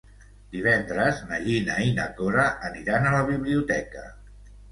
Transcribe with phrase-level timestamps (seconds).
[0.53, 4.09] Divendres na Gina i na Cora aniran a la biblioteca.